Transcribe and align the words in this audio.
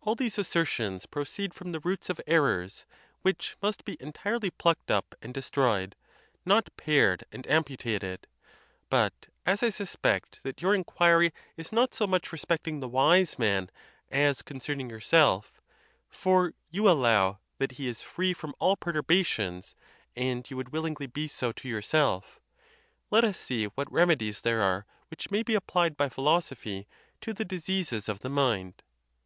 All 0.00 0.14
these 0.14 0.38
assertions 0.38 1.04
proceed 1.04 1.52
from 1.52 1.72
the 1.72 1.80
roots 1.80 2.08
of 2.08 2.18
errors, 2.26 2.86
which 3.20 3.58
must 3.60 3.84
be 3.84 4.00
entirely 4.00 4.48
plucked 4.48 4.90
up 4.90 5.14
and 5.20 5.34
destroyed, 5.34 5.96
not 6.46 6.70
pared 6.78 7.24
and 7.30 7.46
amputated. 7.46 8.26
But 8.88 9.28
as 9.44 9.62
I 9.62 9.68
suspect 9.68 10.42
that 10.44 10.62
your 10.62 10.74
in 10.74 10.80
152 10.84 11.36
THE 11.56 11.62
TUSCULAN 11.62 11.62
DISPUTATIONS. 11.62 11.66
quiry 11.66 11.66
is 11.66 11.72
not 11.72 11.94
so 11.94 12.06
much 12.06 12.32
respecting 12.32 12.80
the 12.80 12.88
wise 12.88 13.38
man 13.38 13.70
as 14.10 14.40
concern 14.40 14.80
ing 14.80 14.88
yourself 14.88 15.60
(for 16.08 16.54
you 16.70 16.88
allow 16.88 17.40
that 17.58 17.72
he 17.72 17.86
is 17.86 18.00
free 18.00 18.32
from 18.32 18.54
all 18.60 18.78
pertur 18.78 19.02
bations, 19.02 19.74
and 20.16 20.50
you 20.50 20.56
would 20.56 20.70
willingly 20.72 21.06
be 21.06 21.28
so 21.28 21.52
too 21.52 21.68
yourself), 21.68 22.40
let 23.10 23.24
us 23.24 23.38
see 23.38 23.66
what 23.66 23.92
remedies 23.92 24.40
there 24.40 24.62
are 24.62 24.86
which 25.08 25.30
may 25.30 25.42
be 25.42 25.54
applied 25.54 25.98
by 25.98 26.08
phi 26.08 26.22
losophy 26.22 26.86
to 27.20 27.34
the 27.34 27.44
diseases 27.44 28.08
of 28.08 28.20
the 28.20 28.30
mind. 28.30 28.82